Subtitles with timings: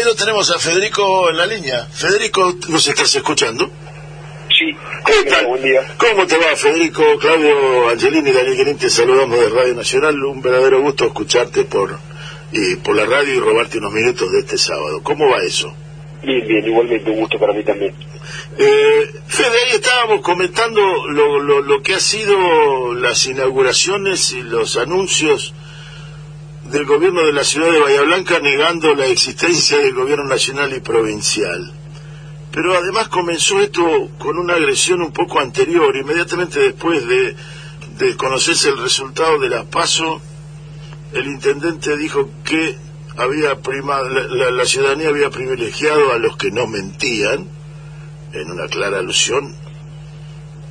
[0.00, 1.86] ahí lo tenemos a Federico en la línea.
[1.92, 3.70] Federico, ¿nos estás escuchando?
[4.48, 4.76] Sí,
[5.06, 5.46] ¿Qué tal?
[5.46, 5.86] buen día.
[5.98, 7.02] ¿Cómo te va, Federico?
[7.18, 10.22] Claudio Angelini Daniel Guerín, te saludamos de Radio Nacional.
[10.24, 11.98] Un verdadero gusto escucharte por,
[12.52, 15.02] y por la radio y robarte unos minutos de este sábado.
[15.02, 15.74] ¿Cómo va eso?
[16.22, 17.94] Bien, bien, igualmente un gusto para mí también.
[18.58, 24.76] Eh, Fede, ahí estábamos comentando lo, lo, lo que ha sido las inauguraciones y los
[24.76, 25.54] anuncios
[26.70, 30.80] del gobierno de la ciudad de Bahía Blanca negando la existencia del gobierno nacional y
[30.80, 31.72] provincial.
[32.52, 37.36] Pero además comenzó esto con una agresión un poco anterior, inmediatamente después de,
[37.98, 40.20] de conocerse el resultado de la PASO,
[41.12, 42.76] el intendente dijo que
[43.16, 47.48] había prima, la, ciudadanía había privilegiado a los que no mentían,
[48.32, 49.56] en una clara alusión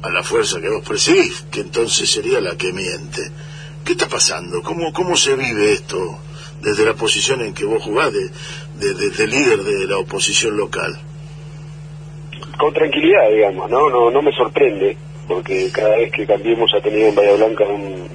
[0.02, 3.32] a la fuerza que vos percibís, que entonces sería la que miente.
[3.86, 4.62] ¿Qué está pasando?
[4.62, 6.20] ¿Cómo, cómo se vive esto
[6.62, 8.30] desde la posición en que vos jugás de,
[8.80, 10.98] de- de- de líder de la oposición local?
[12.58, 13.90] Con tranquilidad, digamos, ¿no?
[13.90, 18.08] No, no me sorprende, porque cada vez que cambiemos ha tenido en Bahía Blanca un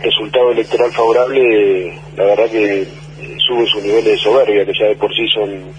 [0.00, 2.86] resultado electoral favorable, la verdad que
[3.46, 5.72] sube su nivel de soberbia, que ya de por sí son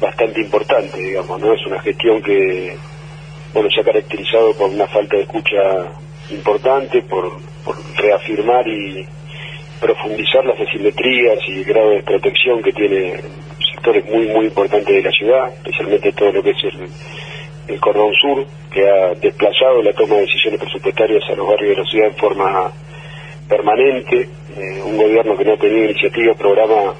[0.00, 1.52] bastante importantes, digamos, ¿no?
[1.52, 2.76] Es una gestión que,
[3.52, 5.58] bueno, se ha caracterizado por una falta de escucha
[6.32, 7.30] importante, por,
[7.96, 9.06] reafirmar y
[9.80, 13.20] profundizar las asimetrías y el grado de protección que tiene
[13.72, 16.88] sectores muy, muy importantes de la ciudad, especialmente todo lo que es el,
[17.68, 21.82] el cordón sur, que ha desplazado la toma de decisiones presupuestarias a los barrios de
[21.82, 22.72] la ciudad en forma
[23.48, 26.94] permanente, eh, un gobierno que no ha tenido iniciativa, programa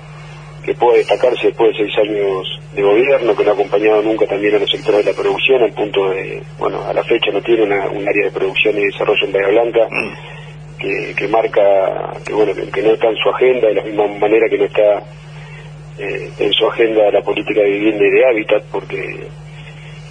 [0.62, 4.54] que pueda destacarse después de seis años de gobierno, que no ha acompañado nunca también
[4.54, 7.64] a los sectores de la producción, al punto de, bueno, a la fecha no tiene
[7.64, 9.88] una, un área de producción y desarrollo en Bahía Blanca,
[10.78, 14.06] que, que marca, que bueno, que, que no está en su agenda, de la misma
[14.06, 15.02] manera que no está
[15.98, 19.26] eh, en su agenda la política de vivienda y de hábitat, porque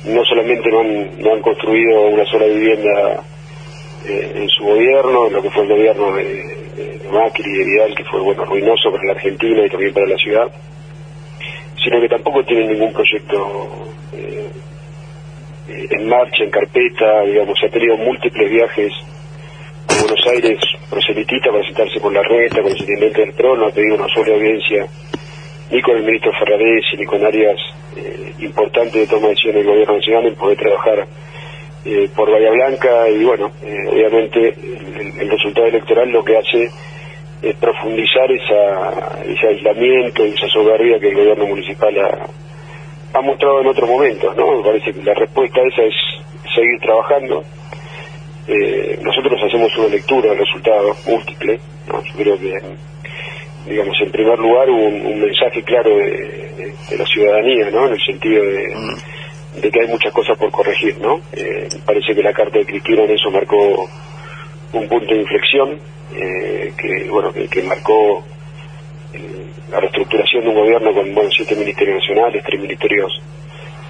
[0.05, 3.23] no solamente no han, no han construido una sola vivienda
[4.06, 7.96] eh, en su gobierno, en lo que fue el gobierno de, de- Macri de Vidal,
[7.96, 10.48] que fue bueno ruinoso para la Argentina y también para la ciudad,
[11.84, 13.70] sino que tampoco tienen ningún proyecto
[14.14, 14.50] eh,
[15.70, 18.94] eh, en marcha, en carpeta, digamos, ha tenido múltiples viajes
[19.88, 20.59] a Buenos Aires
[20.90, 24.08] proselitista para sentarse con la reta, con el intendente del PRO, no ha pedido una
[24.14, 24.86] sola audiencia
[25.72, 27.58] ni con el ministro Ferraresi ni con áreas
[27.96, 31.08] eh, importantes de toma de decisiones del gobierno nacional en poder trabajar
[31.86, 36.69] eh, por Bahía Blanca y bueno, eh, obviamente el, el resultado electoral lo que hace
[37.42, 43.62] es profundizar esa, ese aislamiento y esa soberbia que el gobierno municipal ha, ha mostrado
[43.62, 44.58] en otros momentos, ¿no?
[44.58, 45.96] Me parece que la respuesta a esa es
[46.53, 47.44] seguir trabajando.
[48.47, 52.03] Eh, nosotros hacemos una lectura del resultado múltiple, ¿no?
[52.03, 52.59] Yo creo que,
[53.68, 57.88] digamos, en primer lugar un, un mensaje claro de, la ciudadanía, ¿no?
[57.88, 58.75] En el sentido de,
[59.56, 61.19] de que hay muchas cosas por corregir, ¿no?
[61.34, 63.89] Eh, parece que la carta de Cristina en eso marcó
[64.73, 65.79] un punto de inflexión,
[66.16, 68.23] eh, que, bueno, que, que marcó
[69.13, 73.11] eh, la reestructuración de un gobierno con, bueno, siete ministerios nacionales, tres ministerios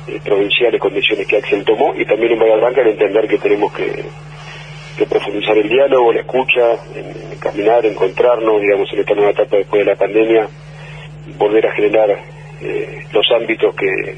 [0.08, 3.72] eh, provinciales, condiciones que Axel tomó, y también en Bahía Blanca el entender que tenemos
[3.74, 4.04] que,
[4.98, 9.86] que profundizar el diálogo, la escucha, en caminar, encontrarnos, digamos, en esta nueva etapa después
[9.86, 10.48] de la pandemia,
[11.38, 12.10] volver a generar
[12.62, 14.16] eh, los ámbitos que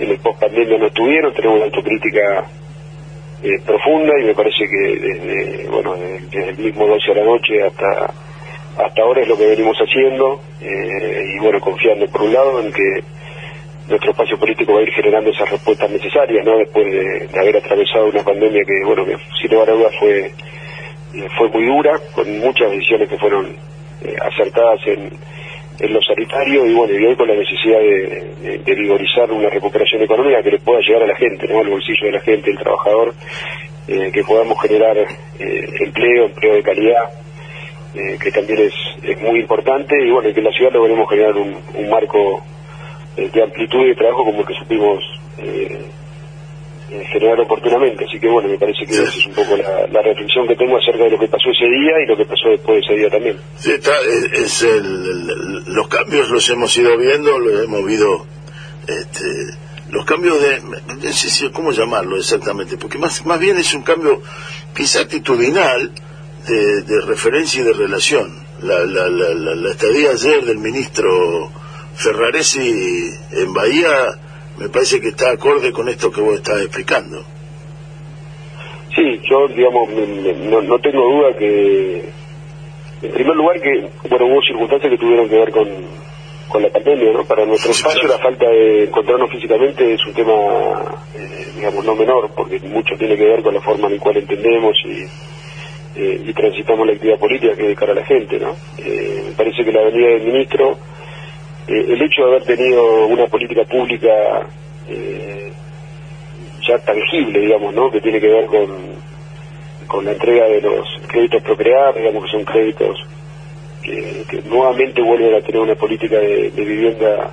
[0.00, 2.46] en el post-pandemia no tuvieron, tenemos una autocrítica
[3.42, 7.62] eh, profunda y me parece que desde, bueno, desde, el mismo 12 a la noche
[7.62, 8.14] hasta
[8.78, 12.72] hasta ahora es lo que venimos haciendo eh, y bueno, confiando por un lado en
[12.72, 13.04] que
[13.88, 16.56] nuestro espacio político va a ir generando esas respuestas necesarias, ¿no?
[16.56, 21.28] Después de, haber atravesado una pandemia que, bueno, que sin lugar a dudas fue, eh,
[21.36, 23.54] fue muy dura, con muchas decisiones que fueron
[24.22, 25.10] acertadas en,
[25.80, 30.42] en lo sanitario y bueno, y hoy con la necesidad de, vigorizar una recuperación económica
[30.42, 31.52] que le pueda llegar a la gente.
[31.52, 33.14] Al bolsillo de la gente, el trabajador,
[33.88, 37.10] eh, que podamos generar eh, empleo, empleo de calidad,
[37.94, 41.90] eh, que también es, muy importante y bueno, que en la ciudad logremos generar un,
[41.90, 42.42] marco
[43.16, 44.98] de amplitud de trabajo como el que supimos
[46.90, 48.04] eh, generar oportunamente.
[48.04, 49.02] Así que bueno, me parece que Sí.
[49.02, 51.64] esa es un poco la, la reflexión que tengo acerca de lo que pasó ese
[51.66, 53.36] día y lo que pasó después de ese día también.
[53.56, 53.92] Sí, está,
[54.32, 58.26] es, el- el- los cambios los hemos ido viendo, los hemos visto,
[58.88, 59.24] este,
[59.92, 63.82] los cambios de, no sé si, cómo llamarlo exactamente, porque más, más bien es un
[63.82, 64.22] cambio
[64.74, 65.90] quizá actitudinal
[66.48, 68.48] de, de referencia y de relación.
[68.62, 71.50] La, la, la, la, la estadía ayer del ministro
[71.94, 73.90] Ferraresi en Bahía
[74.60, 77.24] me parece que está acorde con esto que vos estás explicando.
[78.94, 82.04] Sí, yo, digamos, me- me- no, no tengo duda que,
[83.02, 85.68] en primer lugar, que, bueno, hubo circunstancias que tuvieron que ver con,
[86.48, 87.24] con la pandemia, ¿no?
[87.24, 90.32] Para nuestro espacio la falta de encontrarnos físicamente es un tema,
[91.14, 94.16] eh, digamos, no menor, porque mucho tiene que ver con la forma en la cual
[94.16, 98.38] entendemos y, eh, y transitamos la actividad política que es de cara a la gente,
[98.40, 98.56] ¿no?
[98.78, 100.78] Eh, me parece que la venida del ministro,
[101.70, 104.46] el hecho de haber tenido una política pública
[106.66, 107.90] ya tangible, digamos, ¿no?
[107.90, 108.68] Que tiene que ver con,
[109.86, 112.98] con la entrega de los créditos procrear, digamos que son créditos
[113.82, 117.30] que, nuevamente vuelven a tener una política de, vivienda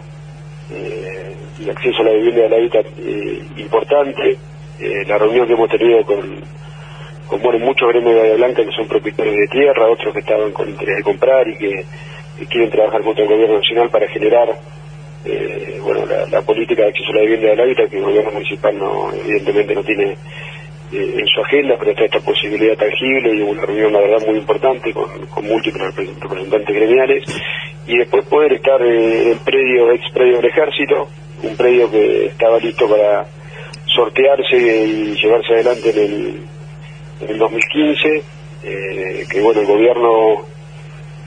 [0.72, 1.36] eh,
[1.70, 4.38] acceso a la vivienda de la eh, importante.
[4.80, 6.42] Eh, la reunión que hemos tenido con,
[7.28, 10.52] con bueno, muchos gremios de Bahía Blanca que son propietarios de tierra, otros que estaban
[10.52, 11.86] con interés de comprar y que,
[12.50, 14.50] quieren trabajar contra el gobierno nacional para generar
[15.82, 19.12] bueno la, política de acceso a la vivienda del hábitat que el gobierno municipal no
[19.14, 20.16] evidentemente no tiene
[20.90, 24.38] eh, en su agenda, pero está esta posibilidad tangible y una reunión, la verdad, muy
[24.38, 25.10] importante con,
[25.44, 27.24] múltiples representantes gremiales.
[27.86, 31.10] Y después poder estar eh, en el predio, ex predio del ejército,
[31.44, 33.26] un predio que estaba listo para
[33.86, 36.42] sortearse y llevarse adelante en el,
[37.22, 38.24] en el 2015,
[38.64, 40.46] eh, que bueno, el gobierno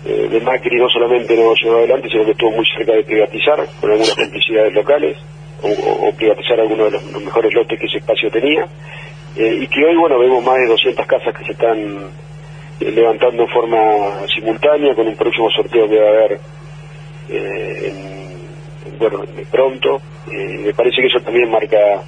[0.04, 3.90] de Macri no solamente no llevó adelante, sino que estuvo muy cerca de privatizar con
[3.90, 5.16] algunas complicidades locales
[5.62, 8.66] o, privatizar algunos de los mejores lotes que ese espacio tenía.
[9.36, 11.78] Eh, y que hoy, bueno, vemos más de 200 casas que se están
[12.80, 16.40] eh, levantando en forma simultánea con un próximo sorteo que va a haber,
[17.28, 17.92] eh,
[18.98, 20.00] bueno, pronto.
[20.26, 22.02] me parece que eso también marca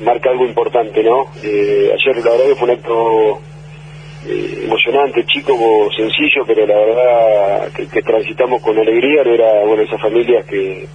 [0.00, 1.26] marca algo importante, ¿no?
[1.42, 3.40] ayer la verdad que fue un acto
[4.26, 5.54] emocionante, chico,
[5.96, 10.86] sencillo, pero la verdad que, transitamos con alegría, era, bueno, esas familias que,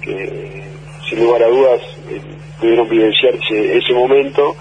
[0.00, 0.62] que
[1.08, 1.80] sin lugar a dudas
[2.60, 4.56] pudieron vivenciarse ese momento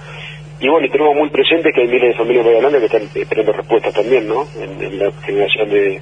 [0.64, 3.52] y bueno, y tenemos muy presente que hay miles de familias de que están esperando
[3.52, 4.48] respuestas también, ¿no?
[4.58, 6.00] En, la generación de,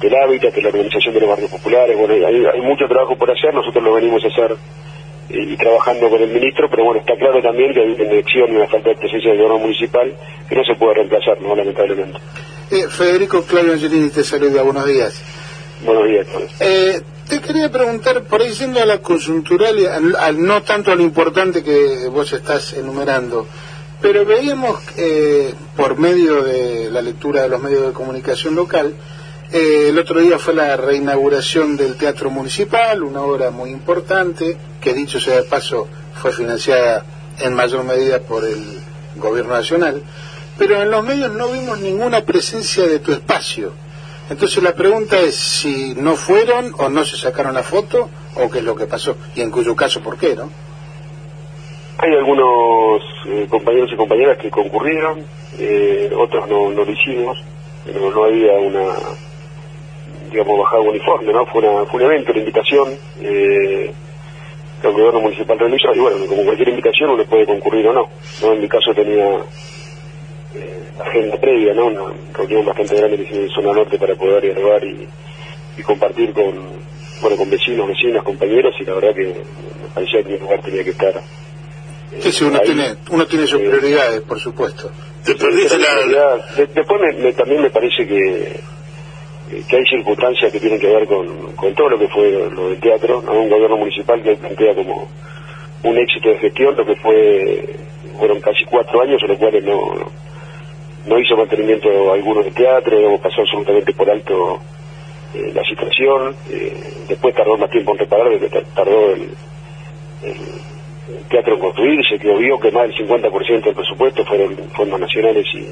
[0.00, 1.98] del hábitat, de la organización de los barrios populares.
[1.98, 4.56] Bueno, hay, mucho trabajo por hacer, nosotros lo venimos a hacer eh,
[5.32, 8.56] y, trabajando con el ministro, pero bueno, está claro también que hay una elección y
[8.56, 10.12] una falta de presencia del gobierno municipal
[10.48, 11.54] que no se puede reemplazar, ¿no?
[11.54, 12.18] Lamentablemente.
[12.70, 15.22] Eh, Federico Claudio Angelini te saluda, buenos días.
[15.84, 16.26] Buenos días,
[16.60, 20.94] eh, te quería preguntar, por ahí siendo a la coyuntural, y al, no tanto a
[20.94, 23.48] lo importante que vos estás enumerando,
[24.00, 28.94] pero veíamos eh, por medio de la lectura de los medios de comunicación local,
[29.52, 34.94] eh, el otro día fue la reinauguración del Teatro Municipal, una obra muy importante, que
[34.94, 37.04] dicho sea de paso fue financiada
[37.38, 38.80] en mayor medida por el
[39.16, 40.02] Gobierno Nacional,
[40.56, 43.74] pero en los medios no vimos ninguna presencia de tu espacio.
[44.30, 48.60] Entonces la pregunta es si no fueron o no se sacaron la foto o qué
[48.60, 50.50] es lo que pasó, y en cuyo caso por qué, ¿no?
[51.98, 55.26] Hay algunos eh, compañeros y compañeras que concurrieron,
[55.58, 57.38] eh, otros no, no lo hicimos,
[57.84, 58.94] pero no había una,
[60.32, 61.46] digamos, bajada uniforme, ¿no?
[61.46, 62.88] Fue, una, fue un evento, una invitación
[63.20, 63.92] eh,
[64.80, 68.08] que el gobierno municipal realizó, y bueno, como cualquier invitación uno puede concurrir o no.
[68.42, 68.52] ¿no?
[68.52, 69.36] En mi caso tenía
[70.54, 71.86] eh, agenda previa, ¿no?
[71.86, 75.06] Una reunión bastante grande que hice en zona norte para poder dialogar y,
[75.76, 76.54] y compartir con,
[77.20, 80.82] bueno, con vecinos, vecinas, compañeros, y la verdad que me parecía que mi lugar tenía
[80.82, 81.22] que estar
[82.20, 84.90] Sí, uno, tiene, uno tiene sus prioridades, por supuesto.
[85.24, 85.54] después
[87.36, 88.60] también me parece que,
[89.68, 93.18] que hay circunstancias que tienen que ver con, todo lo que fue lo del teatro,
[93.20, 95.08] un gobierno municipal que plantea como
[95.82, 97.76] un éxito de gestión, lo que fue
[98.18, 99.94] fueron casi cuatro años, en los cuales no,
[101.06, 104.60] no hizo mantenimiento alguno de teatro, pasó absolutamente por alto
[105.34, 106.72] eh, la situación, eh,
[107.08, 108.28] después tardó más tiempo en reparar,
[108.74, 109.28] tardó el
[111.28, 115.66] teatro construirse, que vio que más del 50% del presupuesto fueron fondos nacionales y,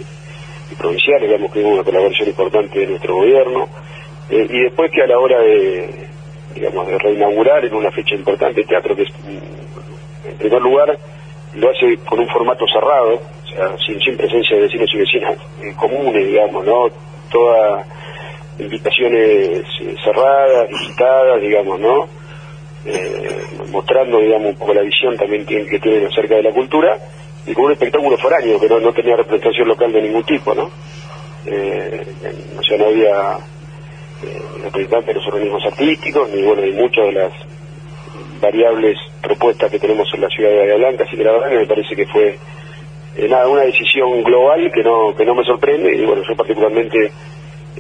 [0.80, 3.68] provinciales, digamos que hubo una colaboración importante de nuestro gobierno,
[4.30, 6.08] eh, y después que a la hora de,
[6.54, 10.98] digamos, de reinaugurar en una fecha importante el teatro, que es, mm, en primer lugar,
[11.54, 15.34] lo hace con un formato cerrado, o sea, sin, sin presencia de vecinos y vecinas
[15.62, 16.88] eh, comunes, digamos, ¿no?
[17.30, 17.86] Todas
[18.58, 22.20] invitaciones eh, cerradas, visitadas, digamos, ¿no?
[22.84, 26.98] eh, mostrando, digamos, un poco la visión también que, tienen acerca de la cultura,
[27.50, 30.70] y con un espectáculo foráneo que no, tenía representación local de ningún tipo, ¿no?
[31.46, 32.06] Eh,
[32.56, 33.38] o sea, no había
[34.22, 37.32] eh, representantes de los organismos artísticos, ni bueno, ni muchas de las
[38.40, 41.58] variables propuestas que tenemos en la ciudad de Bahía Blanca, así que la verdad que
[41.58, 42.38] me parece que fue
[43.16, 47.10] eh, nada, una decisión global que no, que no me sorprende, y bueno, yo particularmente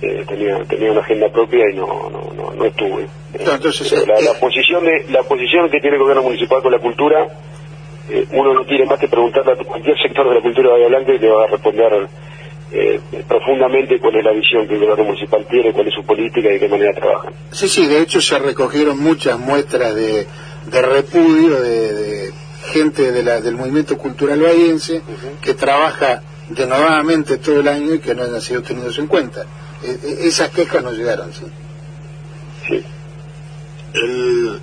[0.02, 3.06] eh, tenía tenía una agenda propia y no no, no, estuve.
[3.38, 7.28] entonces, la, eh, posición de la posición que tiene el gobierno municipal con la cultura,
[8.10, 10.88] eh, uno no tiene más que preguntarle a cualquier sector de la cultura de Bahía
[10.88, 12.08] Blanca y le va a responder
[12.72, 16.48] eh, profundamente cuál es la visión que el gobierno municipal tiene, cuál es su política
[16.48, 17.32] y de qué manera trabajan.
[17.50, 20.26] Sí, sí, de hecho se recogieron muchas muestras de,
[20.70, 22.32] de repudio de,
[22.70, 25.02] gente de la, del movimiento cultural bahiense
[25.40, 29.44] que trabaja denodadamente todo el año y que no han sido tenidos en cuenta.
[29.82, 31.46] E, e, esas quejas no llegaron, sí.
[32.68, 32.84] Sí.
[33.94, 34.60] El,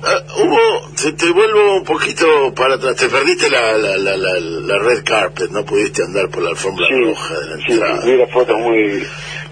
[0.00, 4.78] Ah, hubo, te, te, vuelvo un poquito para atrás, te perdiste la, la, la, la,
[4.78, 8.02] red carpet, no pudiste andar por la alfombra roja de la entrada.
[8.02, 9.04] Sí, las fotos muy,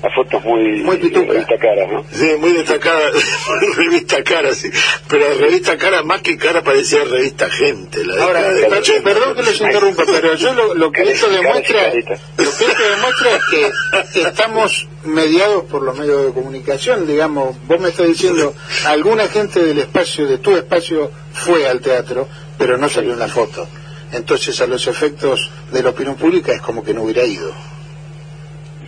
[0.02, 2.04] las fotos muy, muy revista cara, ¿no?
[2.10, 3.10] Sí, muy destacada,
[3.76, 4.70] revista cara, sí.
[5.08, 8.04] Pero revista cara, más que cara, parecía revista gente.
[8.04, 12.04] La Ahora, de perdón que les interrumpa, pero yo lo, lo que esto demuestra, lo
[12.04, 12.12] que
[12.44, 18.06] esto demuestra es que estamos mediados por los medios de comunicación, digamos, vos me estás
[18.06, 23.18] diciendo, alguna gente del espacio, de tu espacio, fue al teatro, pero no salió en
[23.18, 23.66] la foto.
[24.12, 27.52] Entonces, a los efectos de la opinión pública es como que no hubiera ido.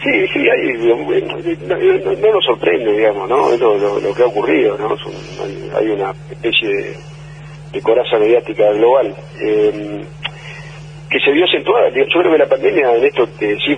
[0.02, 1.76] Sí, sí, hay, no,
[2.16, 3.56] no, nos sorprende, digamos, ¿no?
[3.56, 4.96] Lo, que ha ocurrido, ¿no?
[5.76, 6.96] hay, una especie
[7.72, 9.14] de, coraza mediática global.
[9.40, 10.04] Eh,
[11.10, 11.88] que se vio acentuada.
[11.90, 13.26] Yo creo que la pandemia en esto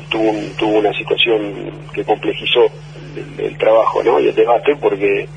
[0.08, 2.66] tuvo, tuvo una situación que complejizó
[3.38, 4.20] el, trabajo ¿no?
[4.20, 5.28] y el debate porque eh,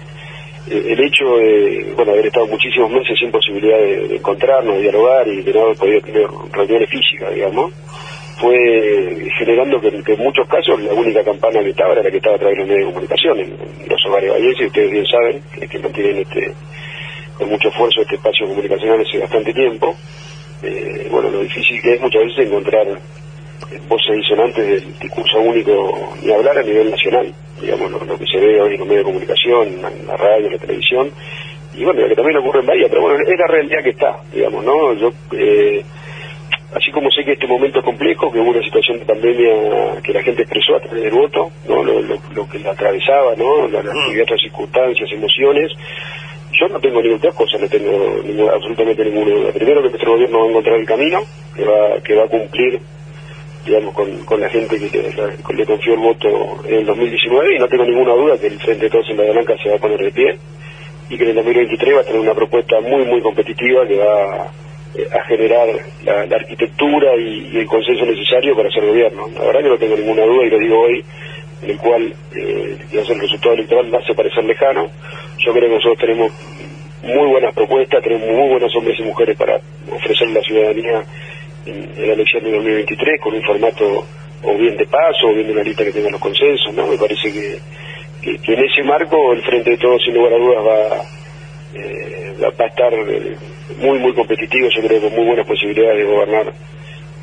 [0.68, 5.42] el hecho de bueno haber estado muchísimos meses sin posibilidad de, encontrarnos, de dialogar y
[5.42, 7.74] de no haber podido tener reuniones físicas, digamos,
[8.40, 12.36] fue generando que, en muchos casos la única campana que estaba era la que estaba
[12.36, 13.40] a través de los medios de comunicación.
[13.40, 16.54] En, los hogares vallenses, ustedes bien saben, que, que mantienen este,
[17.38, 19.96] con mucho esfuerzo este espacio comunicacional hace bastante tiempo
[20.64, 22.88] eh, bueno, lo difícil que es muchas veces encontrar
[23.90, 28.62] voces disonantes del discurso único y hablar a nivel nacional, digamos, lo, que se ve
[28.62, 31.12] hoy en los medios de comunicación, en la radio, en la televisión,
[31.74, 34.22] y bueno, lo que también ocurre en Bahía, pero bueno, es la realidad que está,
[34.32, 34.94] digamos, ¿no?
[34.94, 35.84] Yo, eh,
[36.76, 40.14] así como sé que este momento es complejo, que hubo una situación de pandemia que
[40.14, 41.84] la gente expresó a través del voto, ¿no?
[41.84, 43.68] Lo, que la atravesaba, ¿no?
[43.68, 45.72] Las, las diversas circunstancias, emociones,
[46.60, 49.52] yo no tengo ninguna cosa, no tengo absolutamente ninguna duda.
[49.52, 51.20] Primero que nuestro gobierno va a encontrar el camino,
[51.56, 52.80] que va, que va a cumplir
[53.66, 55.14] digamos, con, con la gente que,
[55.56, 58.86] le confió el voto en el 2019 y no tengo ninguna duda que el Frente
[58.86, 60.38] de Todos en Bahía Blanca se va a poner de pie
[61.10, 64.46] y que en el 2023 va a tener una propuesta muy, muy competitiva que va
[64.46, 64.50] eh,
[65.12, 65.68] a generar
[66.04, 69.28] la, arquitectura y, el consenso necesario para hacer gobierno.
[69.36, 71.06] La verdad que no tengo ninguna duda y lo digo hoy,
[71.64, 74.90] en el cual eh, el resultado electoral va a parecer lejano.
[75.40, 76.32] Yo creo que nosotros tenemos
[77.04, 79.60] muy buenas propuestas, tenemos muy buenos hombres y mujeres para
[79.92, 81.04] ofrecer la ciudadanía
[81.66, 84.06] en, la elección de 2023 con un formato
[84.44, 86.88] o bien de paso o bien de una lista que tenga los consensos, ¿no?
[86.88, 87.60] Me parece que,
[88.24, 91.02] en ese marco el Frente de Todos, sin lugar a dudas, va,
[91.76, 93.36] eh, a estar eh,
[93.78, 96.54] muy, muy competitivo, yo creo, con muy buenas posibilidades de gobernar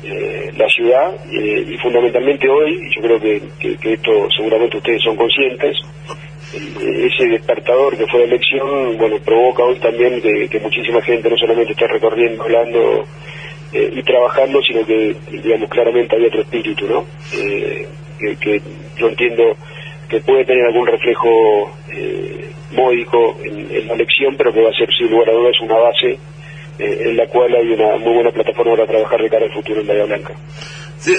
[0.03, 5.77] eh, la ciudad y fundamentalmente hoy, yo creo que, que, esto seguramente ustedes son conscientes,
[6.53, 11.71] ese despertador que fue la elección, bueno, provoca hoy también que, muchísima gente no solamente
[11.71, 13.05] está recorriendo, hablando
[13.73, 17.05] eh, y trabajando, sino que, digamos, claramente hay otro espíritu, ¿no?
[17.33, 17.87] Eh,
[18.39, 18.61] que,
[18.97, 19.55] yo entiendo
[20.09, 24.89] que puede tener algún reflejo eh, módico en, la elección, pero que va a ser,
[24.97, 26.19] sin lugar a dudas, una base
[26.79, 29.87] en la cual hay una muy buena plataforma para trabajar de cara al futuro en
[29.87, 30.33] Bahía Blanca.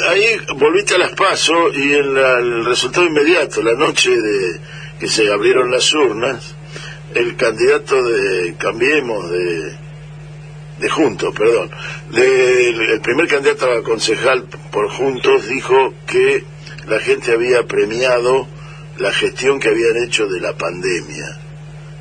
[0.08, 4.60] ahí volviste a las pasos y el resultado inmediato, la noche de
[4.98, 6.56] que se abrieron las urnas,
[7.14, 9.72] el candidato de Cambiemos, de,
[10.78, 11.70] de Juntos, perdón,
[12.14, 16.44] el primer candidato a concejal por Juntos dijo que
[16.88, 18.48] la gente había premiado
[18.98, 21.38] la gestión que habían hecho de la pandemia.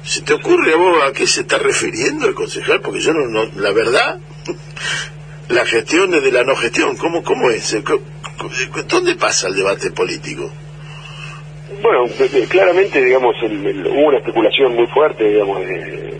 [0.03, 2.81] ¿Se te ocurre a vos a qué se está refiriendo el concejal?
[2.81, 4.19] Porque yo no, la verdad,
[5.49, 7.77] la gestión es de la no gestión, ¿cómo, cómo es?
[8.87, 10.49] ¿Dónde pasa el debate político?
[11.81, 12.05] Bueno,
[12.49, 16.11] claramente, digamos, hubo una especulación muy fuerte, digamos, de,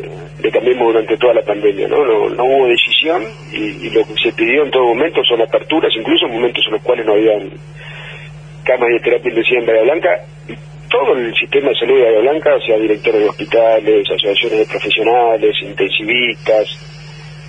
[0.52, 2.04] Cambiemos durante toda la pandemia, ¿no?
[2.30, 3.24] No, hubo decisión
[3.54, 6.82] y, lo que se pidió en todo momento son aperturas, incluso en momentos en los
[6.82, 7.52] cuales no habían
[8.64, 10.10] camas de terapia intensiva en Bahía Blanca.
[10.92, 15.56] Todo el sistema de salud de Bahía Blanca, sea directores de hospitales, asociaciones de profesionales,
[15.62, 16.68] intensivistas,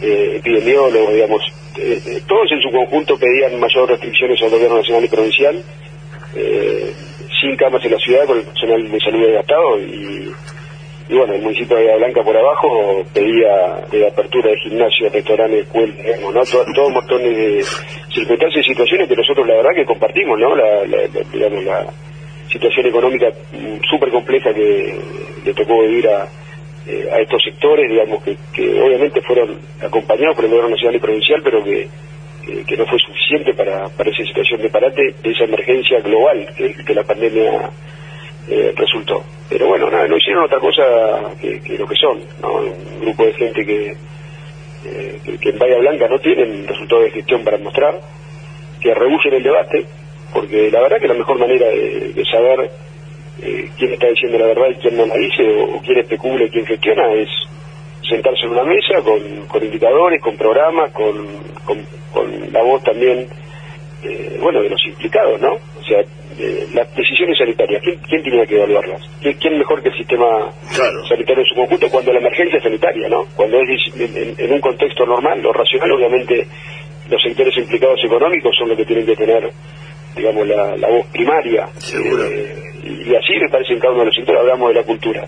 [0.00, 1.42] eh, epidemiólogos, digamos,
[1.78, 5.62] eh, eh, todos en su conjunto pedían mayores restricciones al gobierno nacional y provincial.
[6.36, 6.92] Eh,
[7.40, 10.32] sin camas en la ciudad con el personal de salud desgastado y,
[11.10, 16.20] bueno, el municipio de Bahía Blanca por abajo pedía de apertura de gimnasios, restaurantes, escuelas,
[16.20, 16.42] ¿no?
[16.44, 17.64] Todo, todo de
[18.14, 20.54] circunstancias y situaciones que nosotros la verdad que compartimos, ¿no?
[20.54, 21.86] Digamos, la
[22.50, 23.28] situación económica
[23.88, 24.98] súper compleja que
[25.44, 26.28] le tocó vivir a,
[26.86, 31.00] eh, a estos sectores, digamos, que, que obviamente fueron acompañados por el gobierno nacional y
[31.00, 31.88] provincial, pero que
[32.48, 36.44] eh, que no fue suficiente para, para esa situación de parate, de esa emergencia global
[36.56, 37.70] que, la pandemia
[38.48, 39.22] eh, resultó.
[39.48, 40.82] Pero bueno, nada, no hicieron otra cosa
[41.40, 42.54] que, lo que son, ¿no?
[42.54, 43.96] Un grupo de gente que,
[45.40, 48.00] que, en Bahía Blanca no tienen resultados de gestión para mostrar,
[48.80, 49.86] que rehuyen el debate,
[50.32, 52.70] porque la verdad que la mejor manera de, saber
[53.42, 56.50] eh, quién está diciendo la verdad y quién no la dice, o, quién especula y
[56.50, 57.28] quién gestiona, es
[58.08, 61.14] sentarse en una mesa con, con indicadores, con programas, con,
[61.64, 63.26] con, la voz también,
[64.02, 65.52] eh, bueno, de los implicados, ¿no?
[65.52, 66.00] O sea,
[66.38, 69.00] eh, las decisiones sanitarias, ¿quién, ¿quién, tenía que evaluarlas?
[69.20, 70.50] ¿Quién, mejor que el sistema
[71.08, 73.26] sanitario en su conjunto cuando la emergencia es sanitaria, ¿no?
[73.36, 73.80] Cuando es
[74.38, 76.46] en, un contexto normal, lo racional, obviamente,
[77.08, 79.50] los sectores implicados económicos son los que tienen que tener,
[80.16, 81.68] digamos, la, voz primaria.
[81.94, 85.26] Eh, y, así me parece en cada uno de los sectores, hablamos de la cultura.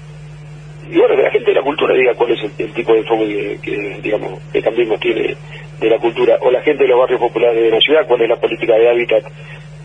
[0.91, 3.59] Y bueno, que la gente de la cultura diga cuál es el, tipo de enfoque
[3.63, 5.37] que, digamos, que Cambiemos tiene
[5.81, 8.29] de la cultura, o la gente de los barrios populares de la ciudad, cuál es
[8.29, 9.25] la política de hábitat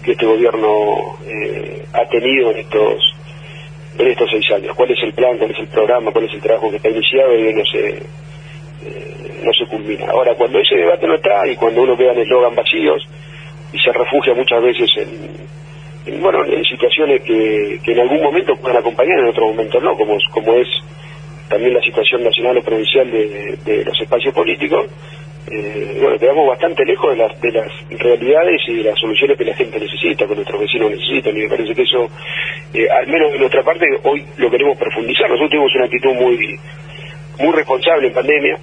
[0.04, 3.16] que este gobierno eh, ha tenido en estos
[3.98, 4.76] en estos seis años.
[4.76, 7.36] ¿Cuál es el plan, cuál es el programa, cuál es el trabajo que está iniciado
[7.36, 10.10] y no se, eh, no se culmina?
[10.12, 13.06] Ahora, cuando ese debate no está y cuando uno queda en eslogan vacíos
[13.72, 18.78] y se refugia muchas veces en, bueno, en situaciones que, que en algún momento pueden
[18.78, 20.68] acompañar, en otro momento no, como, como es
[21.48, 24.86] también la situación nacional o provincial de, los espacios políticos,
[25.52, 29.46] eh, bueno, quedamos bastante lejos de las, de las realidades y de las soluciones que
[29.46, 32.08] la gente necesita, que nuestros vecinos necesitan, y me parece que eso,
[32.74, 35.28] eh, al menos de nuestra parte, hoy lo queremos profundizar.
[35.28, 36.60] Nosotros tuvimos una actitud muy
[37.40, 38.58] muy responsable en pandemia,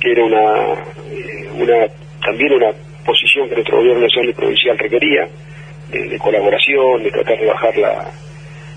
[0.00, 0.72] que era una,
[1.12, 1.86] eh, una
[2.24, 2.72] también una
[3.04, 5.28] posición que nuestro gobierno nacional y provincial requería,
[5.90, 8.10] de, colaboración, de tratar de bajar la,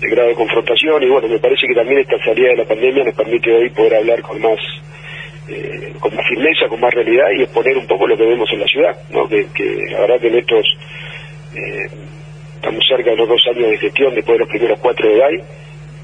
[0.00, 3.04] el grado de confrontación, y bueno, me parece que también esta salida de la pandemia
[3.04, 4.58] nos permite hoy poder hablar con más
[5.48, 8.60] eh, con más firmeza, con más realidad y exponer un poco lo que vemos en
[8.60, 9.26] la ciudad, ¿no?
[9.26, 9.46] que,
[9.90, 10.66] la verdad que en estos,
[11.54, 11.86] eh,
[12.56, 15.42] estamos cerca de los dos años de gestión después de los primeros cuatro de DAI,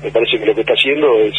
[0.03, 1.35] me parece que lo que está haciendo es,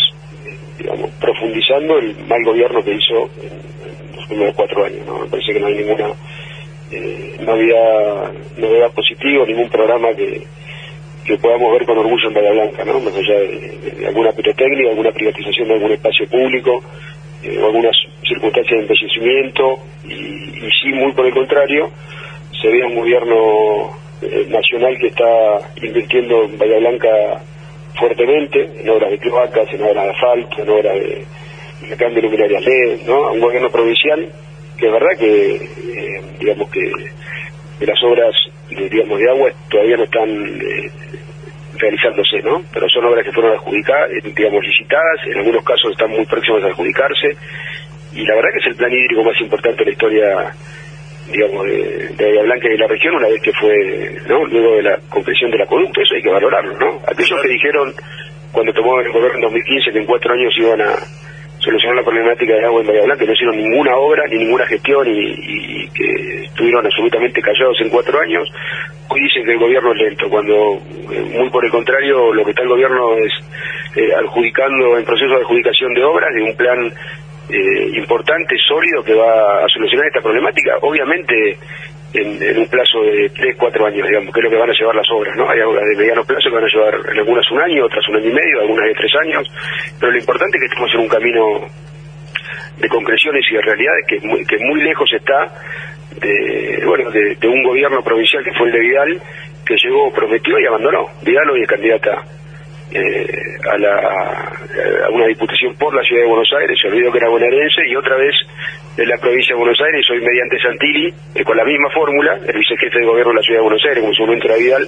[0.77, 5.19] digamos, profundizando el mal gobierno que hizo en, los primeros cuatro años, ¿no?
[5.21, 6.07] me parece que no hay ninguna
[6.95, 10.43] eh, novedad, novedad positiva, ningún programa que,
[11.25, 12.99] que podamos ver con orgullo en Bahía Blanca, ¿no?
[12.99, 16.83] más allá de, alguna pirotecnia, alguna privatización de algún espacio público,
[17.43, 21.91] eh, algunas circunstancias de envejecimiento y, sí, muy por el contrario,
[22.61, 27.09] se ve un gobierno eh, nacional que está invirtiendo en Bahía Blanca
[27.99, 31.25] fuertemente, en obras de cloacas, en obras de asfalto, en obras de,
[31.89, 33.31] de cambio de luminarias LED, ¿no?
[33.31, 34.27] Un gobierno provincial
[34.77, 36.91] que es verdad que, eh, digamos que,
[37.85, 38.33] las obras,
[38.69, 40.29] digamos, de agua todavía no están
[41.77, 42.63] realizándose, ¿no?
[42.73, 46.63] Pero son obras que fueron adjudicadas, eh, digamos, licitadas, en algunos casos están muy próximas
[46.63, 47.35] a adjudicarse,
[48.13, 50.53] y la verdad que es el plan hídrico más importante de la historia,
[51.31, 54.45] digamos, de, de Blanca y de la región, una vez que fue, ¿no?
[54.45, 57.01] Luego de la concreción del acueducto, eso hay que valorarlo, ¿no?
[57.07, 57.93] Aquellos que dijeron,
[58.51, 60.95] cuando tomó el gobierno en 2015, que en cuatro años iban a
[61.65, 65.07] solucionar la problemática de agua en Bahía Blanca, no hicieron ninguna obra, ni ninguna gestión,
[65.07, 68.47] y, que estuvieron absolutamente callados en cuatro años,
[69.09, 70.53] hoy dicen que el gobierno es lento, cuando
[71.11, 73.33] eh, muy por el contrario, lo que está el gobierno es
[73.95, 76.93] eh, adjudicando, en proceso de adjudicación de obras, de un plan
[77.49, 80.77] eh, importante, sólido, que va a solucionar esta problemática.
[80.81, 81.57] Obviamente,
[82.17, 84.95] en, un plazo de 3, 4 años, digamos, que es lo que van a llevar
[84.95, 85.49] las obras, ¿no?
[85.49, 88.15] Hay obras de mediano plazo que van a llevar en algunas un año, otras un
[88.17, 89.51] año y medio, algunas de tres años,
[89.99, 91.67] pero lo importante es que estamos en un camino
[92.77, 95.53] de concreciones y de realidades que muy, que muy lejos está
[96.19, 99.21] de, bueno, de, un gobierno provincial que fue el de Vidal,
[99.65, 101.07] que llegó, prometió y abandonó.
[101.23, 102.23] Vidal hoy es candidata
[102.91, 103.27] eh,
[103.71, 104.55] a, la,
[105.05, 107.95] a una diputación por la ciudad de Buenos Aires, se olvidó que era bonaerense y
[107.95, 108.35] otra vez
[108.95, 112.99] de la provincia de Buenos Aires, hoy mediante Santilli, con la misma fórmula, el vicejefe
[112.99, 114.87] de gobierno de la ciudad de Buenos Aires, como en su momento era Vidal,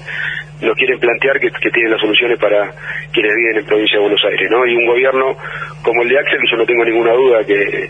[0.75, 2.71] quieren plantear que, que, tienen las soluciones para
[3.11, 4.65] quienes viven en provincia de Buenos Aires, ¿no?
[4.65, 5.37] Y un gobierno
[5.83, 7.89] como el de Axel, yo no tengo ninguna duda que,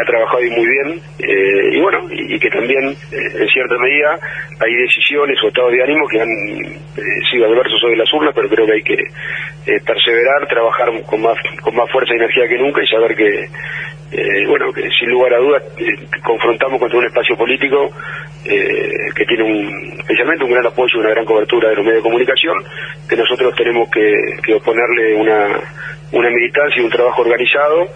[0.00, 4.18] ha trabajado ahí muy bien, eh, y bueno, y, que también, eh, en cierta medida,
[4.60, 6.28] hay decisiones o estados de ánimo que han
[7.30, 9.02] sido adversos en las urnas, pero creo que hay que
[9.84, 13.48] perseverar, trabajar con más, con más fuerza y energía que nunca y saber que
[14.12, 17.90] eh, bueno, que sin lugar a dudas eh, confrontamos contra un espacio político
[18.44, 22.04] eh, que tiene un, especialmente un gran apoyo y una gran cobertura de los medios
[22.04, 22.54] de comunicación,
[23.08, 25.60] que nosotros tenemos que, que oponerle una,
[26.12, 27.88] una militancia y un trabajo organizado,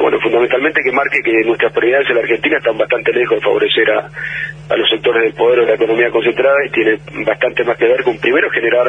[0.00, 3.90] bueno, fundamentalmente que marque que nuestras prioridades en la Argentina están bastante lejos de favorecer
[3.90, 4.08] a,
[4.68, 7.86] a los sectores del poder o de la economía concentrada y tiene bastante más que
[7.86, 8.86] ver con primero generar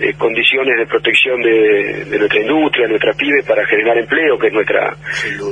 [0.00, 4.52] eh, condiciones de protección de, nuestra industria, de nuestra pyme para generar empleo, que es
[4.52, 4.96] nuestra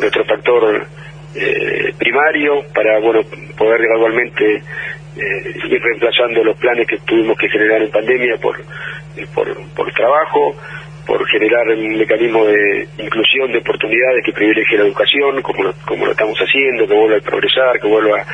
[0.01, 0.87] nuestro factor
[1.35, 3.21] eh, primario para bueno
[3.57, 4.63] poder gradualmente
[5.17, 9.91] eh, ir reemplazando los planes que tuvimos que generar en pandemia por, eh, por, por
[9.93, 10.55] trabajo,
[11.07, 16.07] por generar un mecanismo de inclusión de oportunidades que privilegie la educación, como lo, como
[16.07, 18.25] lo estamos haciendo, que vuelva a progresar, que vuelva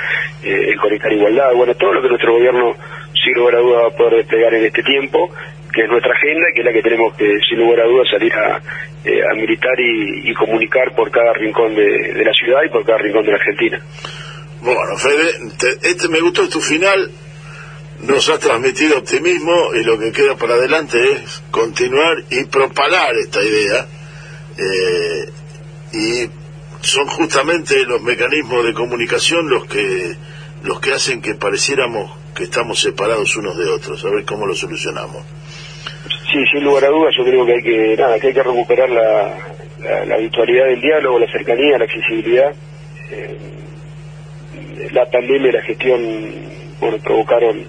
[0.42, 2.74] eh, a conectar igualdad, bueno, todo lo que nuestro gobierno
[3.22, 5.30] sin lugar a duda va a poder desplegar en este tiempo,
[5.72, 8.04] que es nuestra agenda y que es la que tenemos que sin lugar a duda
[8.11, 8.61] salir a,
[9.04, 12.98] eh, a militar y, y, comunicar por cada rincón de, la ciudad y por cada
[12.98, 13.80] rincón de la Argentina.
[14.61, 17.11] Bueno, Fede, te, este me gustó tu final,
[18.03, 23.43] nos ha transmitido optimismo y lo que queda para adelante es continuar y propagar esta
[23.43, 23.87] idea.
[24.59, 25.31] Eh,
[25.93, 26.31] y
[26.81, 30.17] son justamente los mecanismos de comunicación los que
[30.65, 34.55] los que hacen que pareciéramos que estamos separados unos de otros, a ver cómo lo
[34.55, 35.25] solucionamos.
[36.31, 38.88] Sí, sin lugar a dudas, yo creo que hay que nada, que hay que recuperar
[38.88, 39.37] la,
[39.81, 42.55] la, la habitualidad del diálogo, la cercanía, la accesibilidad.
[43.11, 43.38] Eh,
[44.93, 46.01] la pandemia y la gestión,
[47.05, 47.65] provocaron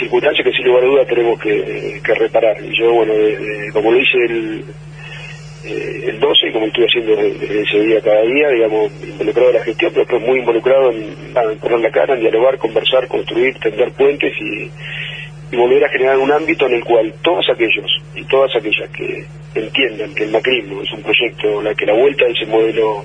[0.00, 2.56] circunstancias que sin lugar a dudas tenemos que, reparar.
[2.62, 3.12] Y yo, bueno,
[3.72, 4.64] como lo hice el,
[5.64, 9.56] eh, el 12 y como estoy haciendo desde ese día cada día, digamos, involucrado en
[9.56, 13.54] la gestión, pero después muy involucrado en, en poner la cara, en dialogar, conversar, construir,
[13.58, 14.70] tender puentes y,
[15.56, 20.14] volver a generar un ámbito en el cual todos aquellos y todas aquellas que entiendan
[20.14, 23.04] que el macrismo es un proyecto, la que la vuelta de ese modelo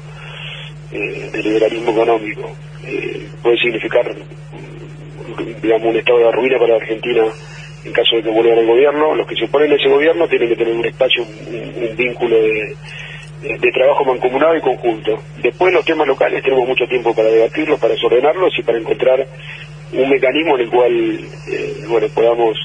[0.91, 2.55] eh, de liberalismo económico
[2.85, 4.05] eh, puede significar
[5.61, 7.23] digamos un estado de ruina para Argentina
[7.85, 10.49] en caso de que vuelvan al gobierno, los que se oponen a ese gobierno tienen
[10.49, 12.75] que tener un espacio, un, vínculo de,
[13.71, 15.19] trabajo mancomunado y conjunto.
[15.41, 19.27] Después los temas locales tenemos mucho tiempo para debatirlos, para desordenarlos y para encontrar
[19.93, 22.57] un mecanismo en el cual eh, bueno podamos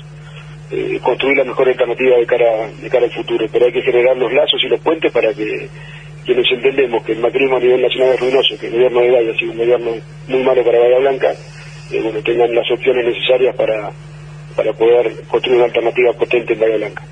[0.70, 4.16] eh, construir la mejor alternativa de cara de cara al futuro pero hay que generar
[4.16, 5.68] los lazos y los puentes para que
[6.24, 9.30] quienes entendemos que el macrismo a nivel nacional es ruinoso que el gobierno de Valle
[9.32, 9.90] ha sido un gobierno
[10.28, 11.34] muy malo para Bahía Blanca
[11.92, 13.90] eh, bueno tengan las opciones necesarias para
[14.56, 17.02] para poder construir una alternativa potente en Bahía Blanca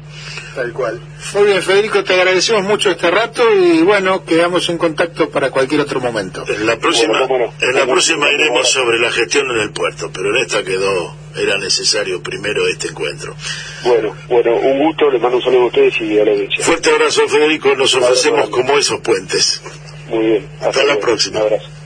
[0.59, 1.01] Tal cual.
[1.35, 5.83] Muy bien, Federico, te agradecemos mucho este rato y bueno, quedamos en contacto para cualquier
[5.83, 6.45] otro momento.
[6.49, 10.35] En la próxima, bueno, en la próxima iremos sobre la gestión en el puerto, pero
[10.35, 13.37] en esta quedó, era necesario primero este encuentro.
[13.85, 16.65] Bueno, bueno, un gusto, les mando un saludo a ustedes y a la audiencia.
[16.65, 19.63] Fuerte abrazo, Federico, nos ofrecemos como esos puentes.
[20.09, 20.49] Muy bien.
[20.57, 21.39] Hasta, Hasta la próxima.
[21.39, 21.78] Un abrazo.